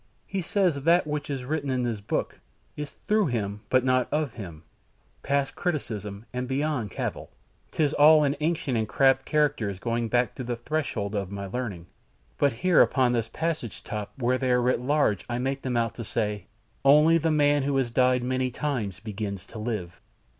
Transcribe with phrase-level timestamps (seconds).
[0.25, 2.39] "He says that which is written in his book
[2.75, 4.63] is through him but not of him,
[5.21, 7.29] past criticism and beyond cavil.
[7.69, 11.85] 'Tis all in ancient and crabbed characters going back to the threshold of my learning,
[12.39, 15.93] but here upon this passage top where they are writ large I make them out
[15.93, 16.47] to say,
[16.83, 20.01] 'ONLY THE MAN WHO HAS DIED MANY TIMES BEGINS TO LIVE.'"